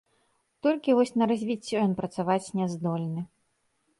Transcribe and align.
Толькі 0.67 0.95
вось 0.99 1.11
на 1.21 1.27
развіццё 1.33 1.75
ён 1.87 1.93
працаваць 2.01 2.53
не 2.61 2.65
здольны. 2.75 3.21